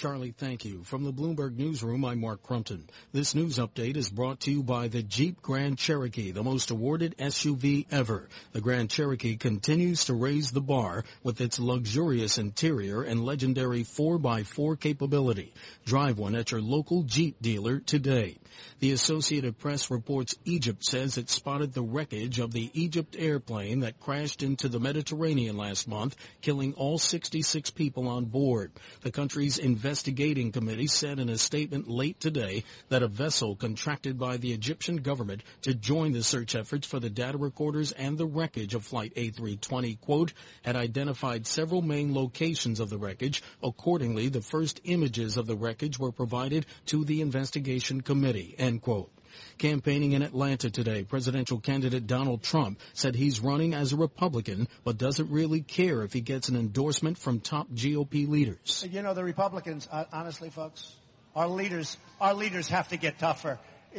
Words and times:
Charlie, 0.00 0.32
thank 0.34 0.64
you. 0.64 0.82
From 0.82 1.04
the 1.04 1.12
Bloomberg 1.12 1.58
Newsroom, 1.58 2.06
I'm 2.06 2.22
Mark 2.22 2.42
Crumpton. 2.42 2.88
This 3.12 3.34
news 3.34 3.58
update 3.58 3.98
is 3.98 4.08
brought 4.08 4.40
to 4.40 4.50
you 4.50 4.62
by 4.62 4.88
the 4.88 5.02
Jeep 5.02 5.42
Grand 5.42 5.76
Cherokee, 5.76 6.30
the 6.30 6.42
most 6.42 6.70
awarded 6.70 7.18
SUV 7.18 7.84
ever. 7.90 8.30
The 8.52 8.62
Grand 8.62 8.88
Cherokee 8.88 9.36
continues 9.36 10.06
to 10.06 10.14
raise 10.14 10.52
the 10.52 10.62
bar 10.62 11.04
with 11.22 11.42
its 11.42 11.60
luxurious 11.60 12.38
interior 12.38 13.02
and 13.02 13.22
legendary 13.22 13.84
4x4 13.84 14.80
capability. 14.80 15.52
Drive 15.84 16.16
one 16.16 16.34
at 16.34 16.50
your 16.50 16.62
local 16.62 17.02
Jeep 17.02 17.36
dealer 17.42 17.78
today. 17.78 18.38
The 18.80 18.92
Associated 18.92 19.58
Press 19.58 19.90
reports 19.90 20.34
Egypt 20.44 20.84
says 20.84 21.18
it 21.18 21.28
spotted 21.28 21.72
the 21.72 21.82
wreckage 21.82 22.38
of 22.38 22.52
the 22.52 22.68
EgyptAir 22.70 23.44
plane 23.44 23.80
that 23.80 24.00
crashed 24.00 24.42
into 24.42 24.68
the 24.68 24.80
Mediterranean 24.80 25.56
last 25.56 25.86
month, 25.86 26.16
killing 26.40 26.72
all 26.74 26.98
66 26.98 27.70
people 27.70 28.08
on 28.08 28.24
board. 28.24 28.72
The 29.02 29.12
country's 29.12 29.58
investigating 29.90 30.52
committee 30.52 30.86
said 30.86 31.18
in 31.18 31.28
a 31.28 31.36
statement 31.36 31.88
late 31.88 32.20
today 32.20 32.62
that 32.90 33.02
a 33.02 33.08
vessel 33.08 33.56
contracted 33.56 34.16
by 34.16 34.36
the 34.36 34.52
Egyptian 34.52 34.98
government 34.98 35.42
to 35.62 35.74
join 35.74 36.12
the 36.12 36.22
search 36.22 36.54
efforts 36.54 36.86
for 36.86 37.00
the 37.00 37.10
data 37.10 37.36
recorders 37.36 37.90
and 37.90 38.16
the 38.16 38.24
wreckage 38.24 38.76
of 38.76 38.84
Flight 38.84 39.12
A320, 39.16 40.00
quote, 40.00 40.32
had 40.62 40.76
identified 40.76 41.44
several 41.44 41.82
main 41.82 42.14
locations 42.14 42.78
of 42.78 42.88
the 42.88 42.98
wreckage. 42.98 43.42
Accordingly, 43.64 44.28
the 44.28 44.40
first 44.40 44.80
images 44.84 45.36
of 45.36 45.48
the 45.48 45.56
wreckage 45.56 45.98
were 45.98 46.12
provided 46.12 46.66
to 46.86 47.04
the 47.04 47.20
investigation 47.20 48.00
committee, 48.00 48.54
end 48.58 48.82
quote. 48.82 49.10
Campaigning 49.58 50.12
in 50.12 50.22
Atlanta 50.22 50.70
today, 50.70 51.04
presidential 51.04 51.58
candidate 51.58 52.06
Donald 52.06 52.42
Trump 52.42 52.80
said 52.94 53.14
he's 53.14 53.40
running 53.40 53.74
as 53.74 53.92
a 53.92 53.96
Republican, 53.96 54.68
but 54.84 54.98
doesn't 54.98 55.30
really 55.30 55.60
care 55.60 56.02
if 56.02 56.12
he 56.12 56.20
gets 56.20 56.48
an 56.48 56.56
endorsement 56.56 57.18
from 57.18 57.40
top 57.40 57.68
GOP 57.70 58.28
leaders. 58.28 58.86
You 58.90 59.02
know, 59.02 59.14
the 59.14 59.24
Republicans, 59.24 59.88
honestly, 60.12 60.50
folks, 60.50 60.94
our 61.36 61.48
leaders, 61.48 61.96
our 62.20 62.34
leaders 62.34 62.68
have 62.68 62.88
to 62.88 62.96
get 62.96 63.18
tougher. 63.18 63.58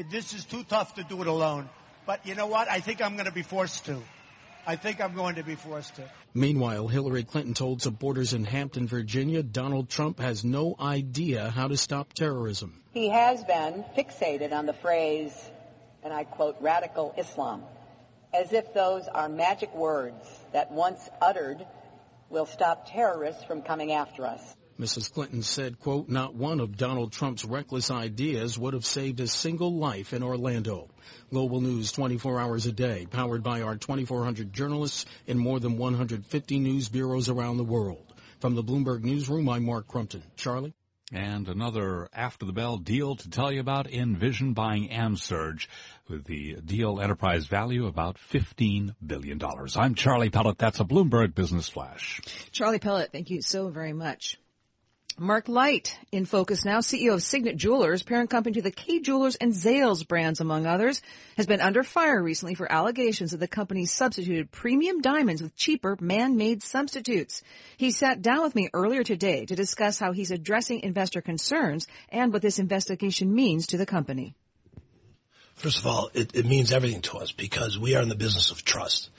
This 0.09 0.33
is 0.33 0.45
too 0.45 0.63
tough 0.63 0.95
to 0.95 1.03
do 1.03 1.21
it 1.21 1.27
alone. 1.27 1.69
But 2.05 2.25
you 2.25 2.35
know 2.35 2.47
what? 2.47 2.69
I 2.69 2.79
think 2.79 3.01
I'm 3.01 3.13
going 3.13 3.25
to 3.25 3.31
be 3.31 3.43
forced 3.43 3.85
to. 3.85 4.01
I 4.65 4.75
think 4.75 5.01
I'm 5.01 5.15
going 5.15 5.35
to 5.35 5.43
be 5.43 5.55
forced 5.55 5.95
to. 5.95 6.03
Meanwhile, 6.33 6.87
Hillary 6.87 7.23
Clinton 7.23 7.53
told 7.53 7.81
supporters 7.81 8.33
in 8.33 8.43
Hampton, 8.45 8.87
Virginia, 8.87 9.43
Donald 9.43 9.89
Trump 9.89 10.19
has 10.19 10.43
no 10.43 10.75
idea 10.79 11.49
how 11.49 11.67
to 11.67 11.77
stop 11.77 12.13
terrorism. 12.13 12.81
He 12.93 13.09
has 13.09 13.43
been 13.43 13.83
fixated 13.97 14.53
on 14.53 14.65
the 14.65 14.73
phrase, 14.73 15.33
and 16.03 16.13
I 16.13 16.25
quote, 16.25 16.57
radical 16.61 17.13
Islam, 17.17 17.63
as 18.33 18.53
if 18.53 18.73
those 18.73 19.07
are 19.07 19.27
magic 19.27 19.73
words 19.75 20.25
that 20.53 20.71
once 20.71 21.09
uttered 21.21 21.65
will 22.29 22.45
stop 22.45 22.89
terrorists 22.89 23.43
from 23.43 23.61
coming 23.61 23.91
after 23.91 24.25
us. 24.25 24.41
Mrs. 24.79 25.13
Clinton 25.13 25.43
said, 25.43 25.79
quote, 25.79 26.09
not 26.09 26.33
one 26.33 26.59
of 26.59 26.77
Donald 26.77 27.11
Trump's 27.11 27.45
reckless 27.45 27.91
ideas 27.91 28.57
would 28.57 28.73
have 28.73 28.85
saved 28.85 29.19
a 29.19 29.27
single 29.27 29.75
life 29.75 30.13
in 30.13 30.23
Orlando. 30.23 30.89
Global 31.29 31.61
News 31.61 31.91
24 31.91 32.39
hours 32.39 32.65
a 32.65 32.71
day, 32.71 33.05
powered 33.09 33.43
by 33.43 33.61
our 33.61 33.75
2,400 33.75 34.51
journalists 34.51 35.05
in 35.27 35.37
more 35.37 35.59
than 35.59 35.77
150 35.77 36.59
news 36.59 36.89
bureaus 36.89 37.29
around 37.29 37.57
the 37.57 37.63
world. 37.63 38.13
From 38.39 38.55
the 38.55 38.63
Bloomberg 38.63 39.03
Newsroom, 39.03 39.47
I'm 39.49 39.65
Mark 39.65 39.87
Crumpton. 39.87 40.23
Charlie? 40.35 40.73
And 41.13 41.49
another 41.49 42.07
after 42.13 42.45
the 42.45 42.53
bell 42.53 42.77
deal 42.77 43.17
to 43.17 43.29
tell 43.29 43.51
you 43.51 43.59
about 43.59 43.91
Envision 43.91 44.53
buying 44.53 44.89
AmSurg 44.89 45.67
with 46.07 46.23
the 46.23 46.55
deal 46.63 47.01
enterprise 47.01 47.47
value 47.47 47.85
about 47.85 48.17
$15 48.31 48.95
billion. 49.05 49.39
I'm 49.75 49.95
Charlie 49.95 50.29
Pellett. 50.29 50.57
That's 50.57 50.79
a 50.79 50.85
Bloomberg 50.85 51.35
Business 51.35 51.67
Flash. 51.67 52.21
Charlie 52.51 52.79
Pellett, 52.79 53.11
thank 53.11 53.29
you 53.29 53.41
so 53.41 53.67
very 53.67 53.91
much. 53.91 54.39
Mark 55.17 55.47
Light 55.47 55.97
in 56.11 56.25
focus 56.25 56.65
now, 56.65 56.79
CEO 56.79 57.13
of 57.13 57.23
Signet 57.23 57.57
Jewelers, 57.57 58.03
parent 58.03 58.29
company 58.29 58.53
to 58.55 58.61
the 58.61 58.71
Kay 58.71 58.99
Jewelers 58.99 59.35
and 59.35 59.53
Zales 59.53 60.07
brands, 60.07 60.39
among 60.39 60.65
others, 60.65 61.01
has 61.37 61.45
been 61.45 61.61
under 61.61 61.83
fire 61.83 62.21
recently 62.21 62.55
for 62.55 62.71
allegations 62.71 63.31
that 63.31 63.37
the 63.37 63.47
company 63.47 63.85
substituted 63.85 64.51
premium 64.51 65.01
diamonds 65.01 65.41
with 65.41 65.55
cheaper 65.55 65.97
man-made 65.99 66.63
substitutes. 66.63 67.43
He 67.77 67.91
sat 67.91 68.21
down 68.21 68.41
with 68.43 68.55
me 68.55 68.69
earlier 68.73 69.03
today 69.03 69.45
to 69.45 69.55
discuss 69.55 69.99
how 69.99 70.11
he's 70.11 70.31
addressing 70.31 70.81
investor 70.81 71.21
concerns 71.21 71.87
and 72.09 72.31
what 72.31 72.41
this 72.41 72.59
investigation 72.59 73.33
means 73.33 73.67
to 73.67 73.77
the 73.77 73.85
company. 73.85 74.35
First 75.55 75.79
of 75.79 75.87
all, 75.87 76.09
it, 76.13 76.35
it 76.35 76.45
means 76.45 76.71
everything 76.71 77.01
to 77.01 77.17
us 77.17 77.31
because 77.31 77.77
we 77.77 77.95
are 77.95 78.01
in 78.01 78.09
the 78.09 78.15
business 78.15 78.51
of 78.51 78.63
trust. 78.63 79.09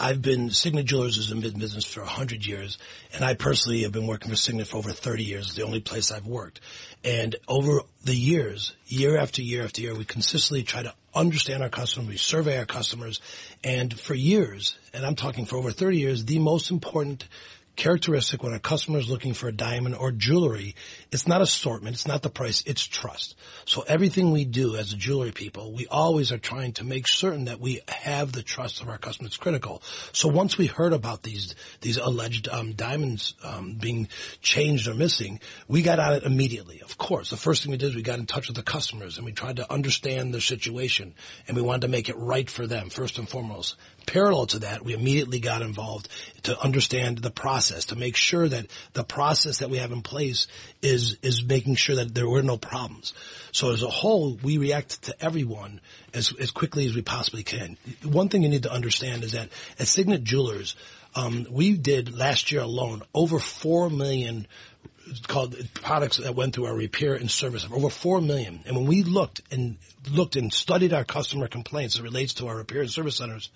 I've 0.00 0.22
been, 0.22 0.48
Signet 0.48 0.86
Jewelers 0.86 1.28
been 1.28 1.44
in 1.44 1.58
business 1.58 1.84
for 1.84 2.00
100 2.00 2.46
years, 2.46 2.78
and 3.12 3.22
I 3.22 3.34
personally 3.34 3.82
have 3.82 3.92
been 3.92 4.06
working 4.06 4.30
for 4.30 4.36
Signet 4.36 4.66
for 4.66 4.78
over 4.78 4.92
30 4.92 5.24
years. 5.24 5.48
It's 5.48 5.56
the 5.56 5.62
only 5.62 5.80
place 5.80 6.10
I've 6.10 6.26
worked. 6.26 6.60
And 7.04 7.36
over 7.46 7.82
the 8.02 8.16
years, 8.16 8.74
year 8.86 9.18
after 9.18 9.42
year 9.42 9.62
after 9.62 9.82
year, 9.82 9.94
we 9.94 10.06
consistently 10.06 10.62
try 10.62 10.82
to 10.84 10.94
understand 11.14 11.62
our 11.62 11.68
customers, 11.68 12.08
we 12.08 12.16
survey 12.16 12.56
our 12.58 12.64
customers, 12.64 13.20
and 13.62 13.98
for 13.98 14.14
years, 14.14 14.78
and 14.94 15.04
I'm 15.04 15.16
talking 15.16 15.44
for 15.44 15.56
over 15.56 15.70
30 15.70 15.98
years, 15.98 16.24
the 16.24 16.38
most 16.38 16.70
important 16.70 17.28
characteristic 17.80 18.42
when 18.42 18.52
a 18.52 18.60
customer 18.60 18.98
is 18.98 19.08
looking 19.08 19.32
for 19.32 19.48
a 19.48 19.52
diamond 19.52 19.94
or 19.94 20.12
jewelry, 20.12 20.74
it's 21.10 21.26
not 21.26 21.40
assortment, 21.40 21.94
it's 21.94 22.06
not 22.06 22.20
the 22.20 22.28
price, 22.28 22.62
it's 22.66 22.86
trust. 22.86 23.34
So 23.64 23.82
everything 23.88 24.32
we 24.32 24.44
do 24.44 24.76
as 24.76 24.92
a 24.92 24.96
jewelry 24.98 25.32
people, 25.32 25.72
we 25.72 25.86
always 25.86 26.30
are 26.30 26.36
trying 26.36 26.74
to 26.74 26.84
make 26.84 27.08
certain 27.08 27.46
that 27.46 27.58
we 27.58 27.80
have 27.88 28.32
the 28.32 28.42
trust 28.42 28.82
of 28.82 28.90
our 28.90 28.98
customers. 28.98 29.38
Critical. 29.38 29.82
So 30.12 30.28
once 30.28 30.58
we 30.58 30.66
heard 30.66 30.92
about 30.92 31.22
these 31.22 31.54
these 31.80 31.96
alleged 31.96 32.48
um, 32.48 32.74
diamonds 32.74 33.34
um, 33.42 33.78
being 33.80 34.08
changed 34.42 34.86
or 34.86 34.92
missing, 34.92 35.40
we 35.66 35.80
got 35.80 35.98
on 35.98 36.12
it 36.12 36.24
immediately. 36.24 36.82
Of 36.82 36.98
course, 36.98 37.30
the 37.30 37.38
first 37.38 37.62
thing 37.62 37.70
we 37.72 37.78
did 37.78 37.88
is 37.88 37.96
we 37.96 38.02
got 38.02 38.18
in 38.18 38.26
touch 38.26 38.48
with 38.48 38.58
the 38.58 38.62
customers 38.62 39.16
and 39.16 39.24
we 39.24 39.32
tried 39.32 39.56
to 39.56 39.72
understand 39.72 40.34
their 40.34 40.42
situation 40.42 41.14
and 41.48 41.56
we 41.56 41.62
wanted 41.62 41.82
to 41.82 41.88
make 41.88 42.10
it 42.10 42.16
right 42.18 42.50
for 42.50 42.66
them 42.66 42.90
first 42.90 43.18
and 43.18 43.26
foremost. 43.26 43.76
Parallel 44.10 44.46
to 44.46 44.58
that, 44.60 44.84
we 44.84 44.92
immediately 44.92 45.38
got 45.38 45.62
involved 45.62 46.08
to 46.42 46.58
understand 46.58 47.18
the 47.18 47.30
process, 47.30 47.84
to 47.86 47.96
make 47.96 48.16
sure 48.16 48.48
that 48.48 48.66
the 48.92 49.04
process 49.04 49.58
that 49.58 49.70
we 49.70 49.78
have 49.78 49.92
in 49.92 50.02
place 50.02 50.48
is, 50.82 51.16
is 51.22 51.44
making 51.44 51.76
sure 51.76 51.94
that 51.94 52.12
there 52.12 52.28
were 52.28 52.42
no 52.42 52.56
problems. 52.56 53.14
So 53.52 53.70
as 53.72 53.84
a 53.84 53.88
whole, 53.88 54.36
we 54.42 54.58
react 54.58 55.02
to 55.02 55.24
everyone 55.24 55.80
as, 56.12 56.34
as 56.40 56.50
quickly 56.50 56.86
as 56.86 56.96
we 56.96 57.02
possibly 57.02 57.44
can. 57.44 57.76
One 58.02 58.28
thing 58.28 58.42
you 58.42 58.48
need 58.48 58.64
to 58.64 58.72
understand 58.72 59.22
is 59.22 59.30
that 59.30 59.48
at 59.78 59.86
Signet 59.86 60.24
Jewelers, 60.24 60.74
um, 61.14 61.46
we 61.48 61.76
did 61.76 62.12
last 62.12 62.50
year 62.50 62.62
alone 62.62 63.02
over 63.14 63.38
4 63.38 63.90
million 63.90 64.48
called 65.28 65.56
products 65.74 66.16
that 66.16 66.34
went 66.34 66.56
through 66.56 66.66
our 66.66 66.74
repair 66.74 67.14
and 67.14 67.30
service 67.30 67.64
of 67.64 67.72
over 67.72 67.90
four 67.90 68.20
million. 68.20 68.60
And 68.64 68.76
when 68.76 68.86
we 68.86 69.02
looked 69.02 69.40
and 69.50 69.76
looked 70.08 70.36
and 70.36 70.52
studied 70.52 70.92
our 70.92 71.04
customer 71.04 71.48
complaints 71.48 71.96
that 71.96 72.02
relates 72.04 72.34
to 72.34 72.46
our 72.46 72.56
repair 72.56 72.82
and 72.82 72.90
service 72.90 73.16
centers, 73.16 73.50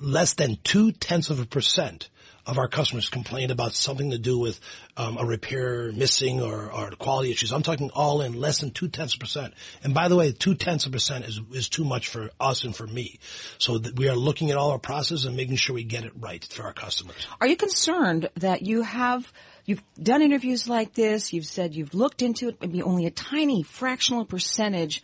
less 0.00 0.34
than 0.34 0.58
two 0.62 0.92
tenths 0.92 1.30
of 1.30 1.40
a 1.40 1.46
percent 1.46 2.08
of 2.46 2.58
our 2.58 2.68
customers 2.68 3.08
complained 3.08 3.52
about 3.52 3.74
something 3.74 4.10
to 4.10 4.18
do 4.18 4.38
with 4.38 4.58
um, 4.96 5.18
a 5.18 5.24
repair 5.24 5.92
missing 5.92 6.40
or, 6.40 6.72
or 6.72 6.90
quality 6.92 7.30
issues. 7.30 7.52
I'm 7.52 7.62
talking 7.62 7.90
all 7.94 8.22
in 8.22 8.32
less 8.32 8.60
than 8.60 8.70
two 8.70 8.88
tenths 8.88 9.14
of 9.14 9.20
percent. 9.20 9.54
And 9.84 9.94
by 9.94 10.08
the 10.08 10.16
way, 10.16 10.32
two 10.32 10.54
tenths 10.54 10.86
of 10.86 10.92
percent 10.92 11.26
is 11.26 11.40
is 11.52 11.68
too 11.68 11.84
much 11.84 12.08
for 12.08 12.30
us 12.40 12.64
and 12.64 12.74
for 12.74 12.86
me. 12.86 13.20
So 13.58 13.78
we 13.96 14.08
are 14.08 14.16
looking 14.16 14.50
at 14.50 14.56
all 14.56 14.70
our 14.70 14.78
processes 14.78 15.26
and 15.26 15.36
making 15.36 15.56
sure 15.56 15.74
we 15.74 15.84
get 15.84 16.04
it 16.04 16.12
right 16.18 16.42
for 16.44 16.64
our 16.64 16.72
customers. 16.72 17.26
Are 17.40 17.46
you 17.46 17.56
concerned 17.56 18.30
that 18.36 18.62
you 18.62 18.82
have 18.82 19.30
You've 19.66 19.82
done 20.02 20.22
interviews 20.22 20.68
like 20.68 20.94
this. 20.94 21.32
You've 21.32 21.46
said 21.46 21.76
you've 21.76 21.94
looked 21.94 22.22
into 22.22 22.48
it. 22.48 22.60
Maybe 22.60 22.82
only 22.82 23.06
a 23.06 23.10
tiny 23.10 23.62
fractional 23.62 24.24
percentage. 24.24 25.00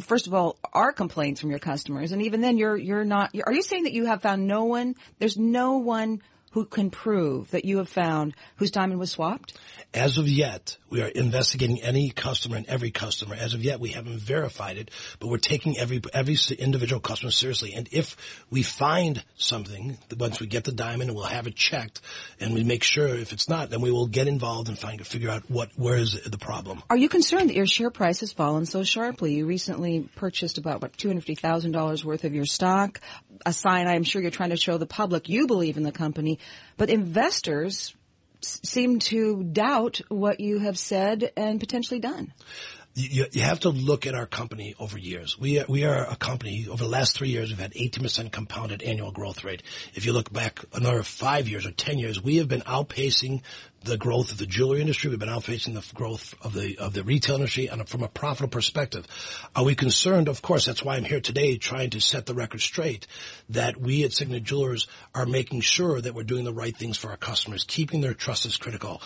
First 0.00 0.26
of 0.26 0.34
all, 0.34 0.56
are 0.72 0.92
complaints 0.92 1.40
from 1.40 1.50
your 1.50 1.58
customers, 1.58 2.12
and 2.12 2.22
even 2.22 2.40
then, 2.40 2.58
you're 2.58 2.76
you're 2.76 3.04
not. 3.04 3.34
Are 3.44 3.52
you 3.52 3.62
saying 3.62 3.84
that 3.84 3.92
you 3.92 4.06
have 4.06 4.22
found 4.22 4.46
no 4.46 4.64
one? 4.64 4.94
There's 5.18 5.36
no 5.36 5.78
one 5.78 6.20
who 6.52 6.64
can 6.64 6.90
prove 6.90 7.50
that 7.50 7.64
you 7.64 7.78
have 7.78 7.88
found 7.88 8.34
whose 8.56 8.70
diamond 8.70 9.00
was 9.00 9.10
swapped? 9.10 9.58
As 9.94 10.18
of 10.18 10.28
yet, 10.28 10.76
we 10.90 11.02
are 11.02 11.08
investigating 11.08 11.80
any 11.82 12.10
customer 12.10 12.56
and 12.56 12.66
every 12.66 12.90
customer. 12.90 13.34
As 13.34 13.54
of 13.54 13.64
yet, 13.64 13.80
we 13.80 13.90
haven't 13.90 14.18
verified 14.18 14.76
it, 14.76 14.90
but 15.18 15.28
we're 15.28 15.38
taking 15.38 15.78
every 15.78 16.00
every 16.12 16.36
individual 16.58 17.00
customer 17.00 17.30
seriously. 17.30 17.74
And 17.74 17.88
if 17.92 18.16
we 18.50 18.62
find 18.62 19.24
something, 19.36 19.98
once 20.18 20.40
we 20.40 20.46
get 20.46 20.64
the 20.64 20.72
diamond, 20.72 21.14
we'll 21.14 21.24
have 21.24 21.46
it 21.46 21.56
checked, 21.56 22.00
and 22.40 22.54
we 22.54 22.64
make 22.64 22.82
sure 22.82 23.08
if 23.08 23.32
it's 23.32 23.48
not, 23.48 23.70
then 23.70 23.80
we 23.80 23.90
will 23.90 24.06
get 24.06 24.28
involved 24.28 24.68
and 24.68 24.78
find 24.78 25.06
figure 25.06 25.30
out 25.30 25.50
what 25.50 25.70
where 25.76 25.96
is 25.96 26.20
the 26.24 26.38
problem. 26.38 26.82
Are 26.90 26.96
you 26.96 27.08
concerned 27.08 27.48
that 27.50 27.56
your 27.56 27.66
share 27.66 27.90
price 27.90 28.20
has 28.20 28.32
fallen 28.32 28.66
so 28.66 28.84
sharply? 28.84 29.34
You 29.34 29.46
recently 29.46 30.08
purchased 30.16 30.58
about 30.58 30.82
what 30.82 30.96
two 30.96 31.08
hundred 31.08 31.20
fifty 31.20 31.34
thousand 31.34 31.72
dollars 31.72 32.04
worth 32.04 32.24
of 32.24 32.34
your 32.34 32.44
stock. 32.44 33.00
A 33.46 33.52
sign 33.52 33.86
I'm 33.86 34.02
sure 34.02 34.20
you're 34.20 34.30
trying 34.30 34.50
to 34.50 34.56
show 34.56 34.78
the 34.78 34.86
public 34.86 35.28
you 35.28 35.46
believe 35.46 35.76
in 35.76 35.82
the 35.82 35.92
company, 35.92 36.37
but 36.76 36.90
investors 36.90 37.94
seem 38.40 38.98
to 39.00 39.42
doubt 39.42 40.00
what 40.08 40.40
you 40.40 40.58
have 40.58 40.78
said 40.78 41.32
and 41.36 41.58
potentially 41.60 42.00
done. 42.00 42.32
You, 42.94 43.26
you, 43.30 43.42
have 43.42 43.60
to 43.60 43.68
look 43.68 44.06
at 44.06 44.14
our 44.14 44.26
company 44.26 44.74
over 44.80 44.98
years. 44.98 45.38
We 45.38 45.60
are, 45.60 45.66
we 45.68 45.84
are 45.84 46.04
a 46.10 46.16
company 46.16 46.66
over 46.68 46.82
the 46.82 46.90
last 46.90 47.16
three 47.16 47.28
years. 47.28 47.50
We've 47.50 47.58
had 47.58 47.72
18% 47.72 48.32
compounded 48.32 48.82
annual 48.82 49.12
growth 49.12 49.44
rate. 49.44 49.62
If 49.94 50.04
you 50.04 50.12
look 50.12 50.32
back 50.32 50.64
another 50.72 51.04
five 51.04 51.48
years 51.48 51.64
or 51.64 51.70
10 51.70 51.98
years, 51.98 52.20
we 52.20 52.38
have 52.38 52.48
been 52.48 52.62
outpacing 52.62 53.42
the 53.84 53.96
growth 53.96 54.32
of 54.32 54.38
the 54.38 54.46
jewelry 54.46 54.80
industry. 54.80 55.10
We've 55.10 55.18
been 55.18 55.28
outpacing 55.28 55.74
the 55.74 55.94
growth 55.94 56.34
of 56.42 56.52
the 56.52 56.78
of 56.78 56.92
the 56.92 57.04
retail 57.04 57.36
industry, 57.36 57.68
and 57.68 57.88
from 57.88 58.02
a 58.02 58.08
profitable 58.08 58.50
perspective, 58.50 59.06
are 59.54 59.64
we 59.64 59.74
concerned? 59.74 60.28
Of 60.28 60.42
course, 60.42 60.66
that's 60.66 60.82
why 60.82 60.96
I'm 60.96 61.04
here 61.04 61.20
today, 61.20 61.56
trying 61.56 61.90
to 61.90 62.00
set 62.00 62.26
the 62.26 62.34
record 62.34 62.60
straight 62.60 63.06
that 63.50 63.76
we 63.76 64.04
at 64.04 64.12
Signet 64.12 64.42
Jewelers 64.42 64.88
are 65.14 65.26
making 65.26 65.60
sure 65.60 66.00
that 66.00 66.14
we're 66.14 66.24
doing 66.24 66.44
the 66.44 66.52
right 66.52 66.76
things 66.76 66.96
for 66.96 67.10
our 67.10 67.16
customers. 67.16 67.64
Keeping 67.64 68.00
their 68.00 68.14
trust 68.14 68.46
is 68.46 68.56
critical. 68.56 69.00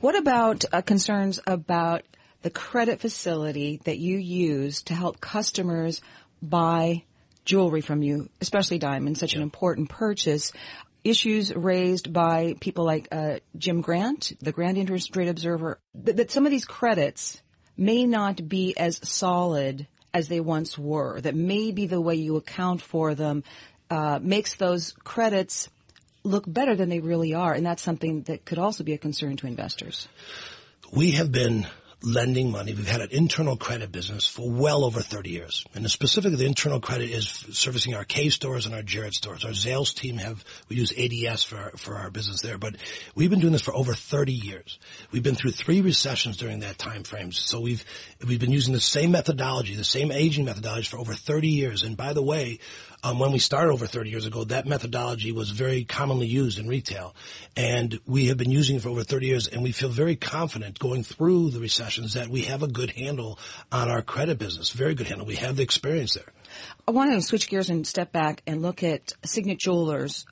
What 0.00 0.16
about 0.16 0.64
uh, 0.72 0.80
concerns 0.82 1.40
about 1.46 2.02
the 2.42 2.50
credit 2.50 3.00
facility 3.00 3.80
that 3.84 3.98
you 3.98 4.18
use 4.18 4.82
to 4.84 4.94
help 4.94 5.20
customers 5.20 6.00
buy 6.42 7.04
jewelry 7.44 7.80
from 7.80 8.02
you, 8.02 8.28
especially 8.40 8.78
diamonds, 8.78 9.20
such 9.20 9.32
yeah. 9.32 9.38
an 9.38 9.42
important 9.42 9.88
purchase 9.88 10.52
issues 11.02 11.54
raised 11.54 12.12
by 12.12 12.54
people 12.60 12.84
like 12.84 13.08
uh, 13.10 13.38
Jim 13.56 13.80
Grant, 13.80 14.32
the 14.40 14.52
Grant 14.52 14.78
Interest 14.78 15.14
Rate 15.16 15.28
Observer, 15.28 15.78
that, 15.94 16.16
that 16.16 16.30
some 16.30 16.44
of 16.44 16.50
these 16.50 16.64
credits 16.64 17.40
may 17.76 18.04
not 18.04 18.46
be 18.48 18.76
as 18.76 19.00
solid 19.08 19.86
as 20.12 20.28
they 20.28 20.40
once 20.40 20.78
were. 20.78 21.20
That 21.20 21.34
maybe 21.34 21.86
the 21.86 22.00
way 22.00 22.16
you 22.16 22.36
account 22.36 22.82
for 22.82 23.14
them 23.14 23.44
uh, 23.88 24.18
makes 24.22 24.54
those 24.54 24.92
credits 25.04 25.68
look 26.22 26.44
better 26.46 26.76
than 26.76 26.90
they 26.90 27.00
really 27.00 27.34
are, 27.34 27.52
and 27.52 27.64
that's 27.64 27.82
something 27.82 28.22
that 28.22 28.44
could 28.44 28.58
also 28.58 28.84
be 28.84 28.92
a 28.92 28.98
concern 28.98 29.36
to 29.38 29.46
investors. 29.46 30.06
We 30.92 31.12
have 31.12 31.32
been 31.32 31.66
lending 32.02 32.50
money. 32.50 32.72
We've 32.72 32.88
had 32.88 33.02
an 33.02 33.10
internal 33.10 33.56
credit 33.56 33.92
business 33.92 34.26
for 34.26 34.50
well 34.50 34.84
over 34.84 35.00
30 35.00 35.30
years. 35.30 35.64
And 35.74 35.88
specifically 35.90 36.36
the 36.36 36.46
internal 36.46 36.80
credit 36.80 37.10
is 37.10 37.28
servicing 37.28 37.94
our 37.94 38.04
Kay 38.04 38.30
stores 38.30 38.66
and 38.66 38.74
our 38.74 38.82
Jared 38.82 39.14
stores. 39.14 39.44
Our 39.44 39.52
sales 39.52 39.92
team 39.92 40.16
have, 40.18 40.44
we 40.68 40.76
use 40.76 40.92
ADS 40.96 41.44
for 41.44 41.56
our, 41.56 41.70
for 41.72 41.96
our 41.96 42.10
business 42.10 42.40
there, 42.40 42.58
but 42.58 42.76
we've 43.14 43.30
been 43.30 43.40
doing 43.40 43.52
this 43.52 43.62
for 43.62 43.74
over 43.74 43.94
30 43.94 44.32
years. 44.32 44.78
We've 45.12 45.22
been 45.22 45.34
through 45.34 45.52
three 45.52 45.80
recessions 45.80 46.36
during 46.38 46.60
that 46.60 46.78
time 46.78 47.02
frame. 47.02 47.32
So 47.32 47.60
we've, 47.60 47.84
we've 48.26 48.40
been 48.40 48.52
using 48.52 48.72
the 48.72 48.80
same 48.80 49.10
methodology, 49.10 49.74
the 49.74 49.84
same 49.84 50.10
aging 50.10 50.44
methodology 50.44 50.88
for 50.88 50.98
over 50.98 51.12
30 51.12 51.48
years. 51.48 51.82
And 51.82 51.96
by 51.96 52.14
the 52.14 52.22
way, 52.22 52.60
um, 53.02 53.18
when 53.18 53.32
we 53.32 53.38
started 53.38 53.72
over 53.72 53.86
30 53.86 54.10
years 54.10 54.26
ago, 54.26 54.44
that 54.44 54.66
methodology 54.66 55.32
was 55.32 55.50
very 55.50 55.84
commonly 55.84 56.26
used 56.26 56.58
in 56.58 56.68
retail. 56.68 57.14
And 57.56 57.98
we 58.06 58.26
have 58.26 58.36
been 58.36 58.50
using 58.50 58.76
it 58.76 58.82
for 58.82 58.90
over 58.90 59.04
30 59.04 59.26
years, 59.26 59.48
and 59.48 59.62
we 59.62 59.72
feel 59.72 59.88
very 59.88 60.16
confident 60.16 60.78
going 60.78 61.02
through 61.02 61.50
the 61.50 61.60
recessions 61.60 62.14
that 62.14 62.28
we 62.28 62.42
have 62.42 62.62
a 62.62 62.68
good 62.68 62.90
handle 62.90 63.38
on 63.72 63.90
our 63.90 64.02
credit 64.02 64.38
business, 64.38 64.70
very 64.70 64.94
good 64.94 65.06
handle. 65.06 65.26
We 65.26 65.36
have 65.36 65.56
the 65.56 65.62
experience 65.62 66.14
there. 66.14 66.32
I 66.86 66.90
want 66.90 67.12
to 67.12 67.22
switch 67.22 67.48
gears 67.48 67.70
and 67.70 67.86
step 67.86 68.12
back 68.12 68.42
and 68.46 68.62
look 68.62 68.82
at 68.82 69.12
Signet 69.24 69.58
Jewelers 69.58 70.26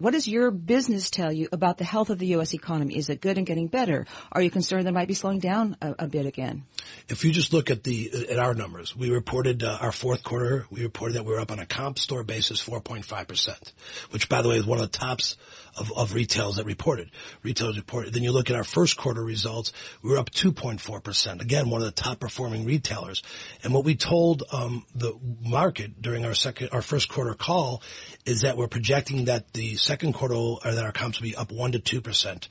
what 0.00 0.12
does 0.12 0.26
your 0.26 0.50
business 0.50 1.10
tell 1.10 1.30
you 1.30 1.48
about 1.52 1.76
the 1.76 1.84
health 1.84 2.08
of 2.08 2.18
the 2.18 2.28
U.S. 2.28 2.54
economy? 2.54 2.96
Is 2.96 3.10
it 3.10 3.20
good 3.20 3.36
and 3.36 3.46
getting 3.46 3.66
better? 3.66 4.06
Are 4.32 4.40
you 4.40 4.50
concerned 4.50 4.86
that 4.86 4.90
it 4.90 4.94
might 4.94 5.08
be 5.08 5.14
slowing 5.14 5.40
down 5.40 5.76
a, 5.82 5.94
a 6.00 6.06
bit 6.08 6.24
again? 6.24 6.64
If 7.08 7.22
you 7.22 7.32
just 7.32 7.52
look 7.52 7.70
at 7.70 7.84
the 7.84 8.28
at 8.30 8.38
our 8.38 8.54
numbers, 8.54 8.96
we 8.96 9.10
reported 9.10 9.62
uh, 9.62 9.76
our 9.78 9.92
fourth 9.92 10.24
quarter. 10.24 10.66
We 10.70 10.82
reported 10.82 11.16
that 11.16 11.26
we 11.26 11.32
were 11.32 11.40
up 11.40 11.52
on 11.52 11.58
a 11.58 11.66
comp 11.66 11.98
store 11.98 12.24
basis, 12.24 12.64
4.5 12.64 13.28
percent, 13.28 13.72
which, 14.10 14.30
by 14.30 14.40
the 14.40 14.48
way, 14.48 14.56
is 14.56 14.64
one 14.64 14.78
of 14.78 14.90
the 14.90 14.98
tops 14.98 15.36
of, 15.76 15.92
of 15.96 16.14
retails 16.14 16.56
that 16.56 16.66
reported. 16.66 17.10
Retailers 17.42 17.76
reported. 17.76 18.12
Then 18.12 18.22
you 18.22 18.32
look 18.32 18.50
at 18.50 18.56
our 18.56 18.64
first 18.64 18.96
quarter 18.96 19.22
results, 19.22 19.72
we 20.02 20.10
were 20.10 20.18
up 20.18 20.30
2.4%. 20.30 21.40
Again, 21.40 21.70
one 21.70 21.80
of 21.80 21.86
the 21.86 22.02
top 22.02 22.20
performing 22.20 22.64
retailers. 22.64 23.22
And 23.62 23.72
what 23.72 23.84
we 23.84 23.96
told 23.96 24.42
um, 24.52 24.84
the 24.94 25.14
market 25.42 26.00
during 26.00 26.24
our 26.24 26.34
second, 26.34 26.70
our 26.72 26.82
first 26.82 27.08
quarter 27.08 27.34
call 27.34 27.82
is 28.26 28.42
that 28.42 28.56
we're 28.56 28.68
projecting 28.68 29.26
that 29.26 29.52
the 29.52 29.76
second 29.90 30.12
quarter, 30.12 30.36
or 30.36 30.58
that 30.62 30.84
our 30.84 30.92
comps 30.92 31.18
will 31.18 31.24
be 31.24 31.34
up 31.34 31.50
1 31.50 31.72
to 31.72 31.80
2%. 31.80 32.46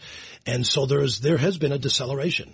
And 0.46 0.68
so 0.68 0.86
there's, 0.86 1.22
there 1.22 1.38
has 1.38 1.58
been 1.58 1.72
a 1.72 1.78
deceleration. 1.78 2.54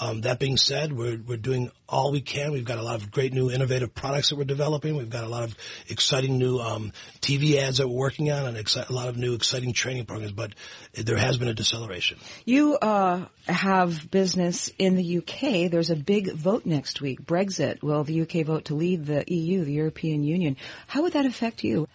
Um, 0.00 0.22
that 0.22 0.40
being 0.40 0.56
said, 0.56 0.92
we're, 0.92 1.16
we're 1.16 1.36
doing 1.36 1.70
all 1.88 2.10
we 2.10 2.22
can. 2.22 2.50
We've 2.50 2.64
got 2.64 2.78
a 2.78 2.82
lot 2.82 2.96
of 2.96 3.12
great 3.12 3.32
new 3.32 3.52
innovative 3.52 3.94
products 3.94 4.30
that 4.30 4.36
we're 4.36 4.42
developing. 4.44 4.96
We've 4.96 5.08
got 5.08 5.22
a 5.22 5.28
lot 5.28 5.44
of 5.44 5.54
exciting 5.88 6.38
new 6.38 6.58
um, 6.58 6.92
TV 7.20 7.54
ads 7.54 7.78
that 7.78 7.86
we're 7.86 7.94
working 7.94 8.32
on 8.32 8.46
and 8.46 8.56
exci- 8.56 8.88
a 8.88 8.92
lot 8.92 9.06
of 9.06 9.16
new 9.16 9.34
exciting 9.34 9.72
training 9.72 10.06
programs, 10.06 10.32
but 10.32 10.54
there 10.92 11.16
has 11.16 11.38
been 11.38 11.46
a 11.46 11.54
deceleration. 11.54 12.18
You 12.44 12.76
uh, 12.78 13.26
have 13.46 14.10
business 14.10 14.70
in 14.76 14.96
the 14.96 15.18
UK. 15.18 15.70
There's 15.70 15.90
a 15.90 15.96
big 15.96 16.32
vote 16.32 16.66
next 16.66 17.00
week, 17.00 17.24
Brexit. 17.24 17.80
Will 17.80 18.02
the 18.02 18.22
UK 18.22 18.44
vote 18.44 18.64
to 18.66 18.74
leave 18.74 19.06
the 19.06 19.22
EU, 19.28 19.64
the 19.64 19.72
European 19.72 20.24
Union? 20.24 20.56
How 20.88 21.02
would 21.02 21.12
that 21.12 21.26
affect 21.26 21.62
you? 21.62 21.86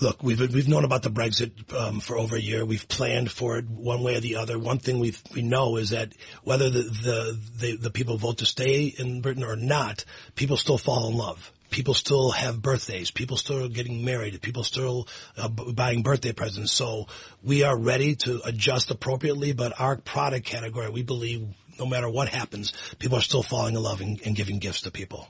Look, 0.00 0.22
we've 0.22 0.40
we've 0.40 0.68
known 0.68 0.84
about 0.84 1.02
the 1.02 1.10
Brexit 1.10 1.72
um, 1.74 2.00
for 2.00 2.16
over 2.16 2.36
a 2.36 2.40
year. 2.40 2.64
We've 2.64 2.86
planned 2.88 3.30
for 3.30 3.58
it 3.58 3.68
one 3.68 4.02
way 4.02 4.16
or 4.16 4.20
the 4.20 4.36
other. 4.36 4.58
One 4.58 4.78
thing 4.78 4.98
we 4.98 5.14
we 5.34 5.42
know 5.42 5.76
is 5.76 5.90
that 5.90 6.12
whether 6.42 6.70
the, 6.70 6.82
the 6.82 7.38
the 7.58 7.76
the 7.76 7.90
people 7.90 8.16
vote 8.16 8.38
to 8.38 8.46
stay 8.46 8.86
in 8.86 9.20
Britain 9.20 9.44
or 9.44 9.56
not, 9.56 10.04
people 10.34 10.56
still 10.56 10.78
fall 10.78 11.08
in 11.08 11.16
love. 11.16 11.52
People 11.68 11.94
still 11.94 12.30
have 12.30 12.62
birthdays. 12.62 13.10
People 13.10 13.36
still 13.36 13.64
are 13.64 13.68
getting 13.68 14.04
married. 14.04 14.40
People 14.40 14.62
still 14.62 15.08
uh, 15.36 15.48
buying 15.48 16.02
birthday 16.02 16.32
presents. 16.32 16.70
So 16.70 17.06
we 17.42 17.64
are 17.64 17.76
ready 17.76 18.14
to 18.16 18.40
adjust 18.44 18.90
appropriately. 18.92 19.52
But 19.52 19.78
our 19.80 19.96
product 19.96 20.46
category, 20.46 20.90
we 20.90 21.02
believe, 21.02 21.48
no 21.78 21.86
matter 21.86 22.08
what 22.08 22.28
happens, 22.28 22.72
people 23.00 23.18
are 23.18 23.22
still 23.22 23.42
falling 23.42 23.74
in 23.74 23.82
love 23.82 24.00
and, 24.00 24.20
and 24.24 24.36
giving 24.36 24.60
gifts 24.60 24.82
to 24.82 24.92
people. 24.92 25.28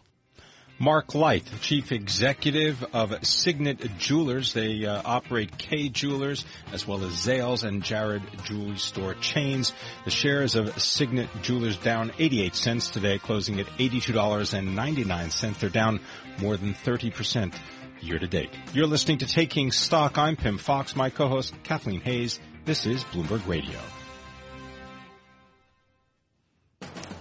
Mark 0.78 1.14
Light, 1.14 1.44
Chief 1.62 1.90
Executive 1.90 2.84
of 2.92 3.26
Signet 3.26 3.96
Jewelers. 3.98 4.52
They 4.52 4.84
uh, 4.84 5.00
operate 5.04 5.56
Kay 5.56 5.88
Jewelers 5.88 6.44
as 6.72 6.86
well 6.86 7.02
as 7.04 7.12
Zales 7.12 7.64
and 7.64 7.82
Jared 7.82 8.22
Jewelry 8.44 8.76
Store 8.76 9.14
chains. 9.14 9.72
The 10.04 10.10
shares 10.10 10.54
of 10.54 10.78
Signet 10.80 11.28
Jewelers 11.42 11.78
down 11.78 12.12
88 12.18 12.54
cents 12.54 12.90
today, 12.90 13.18
closing 13.18 13.58
at 13.58 13.66
$82.99. 13.78 15.58
They're 15.58 15.70
down 15.70 16.00
more 16.38 16.58
than 16.58 16.74
30% 16.74 17.54
year 18.02 18.18
to 18.18 18.26
date. 18.26 18.50
You're 18.74 18.86
listening 18.86 19.18
to 19.18 19.26
Taking 19.26 19.72
Stock. 19.72 20.18
I'm 20.18 20.36
Pimm 20.36 20.58
Fox. 20.58 20.94
My 20.94 21.08
co-host 21.08 21.54
Kathleen 21.62 22.02
Hays. 22.02 22.38
This 22.66 22.84
is 22.84 23.02
Bloomberg 23.04 23.46
Radio. 23.48 23.78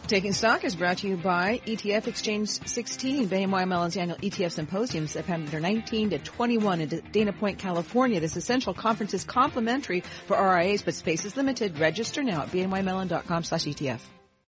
Taking 0.08 0.34
Stock 0.34 0.64
is 0.64 0.76
brought 0.76 1.00
to 1.00 1.08
you 1.08 1.18
by 1.18 1.62
ETF 1.66 2.06
Exchange 2.06 2.50
16, 2.50 3.28
BNY 3.28 3.68
Mellon's 3.68 3.98
annual 3.98 4.20
ETF 4.20 4.52
Symposium, 4.52 5.08
September 5.08 5.60
19 5.60 6.12
to 6.12 6.20
21 6.20 6.82
in 6.82 7.02
Dana 7.12 7.34
Point, 7.34 7.58
California. 7.58 8.20
This 8.20 8.36
essential 8.36 8.76
conference 8.76 9.16
is 9.16 9.24
complimentary 9.24 10.02
for 10.28 10.38
RIAs, 10.38 10.84
but 10.84 10.94
space 10.94 11.26
is 11.26 11.36
limited. 11.36 11.80
Register 11.80 12.22
now 12.22 12.44
at 12.44 12.52
bnymellon.com 12.52 13.44
slash 13.44 13.64
ETF. 13.64 14.00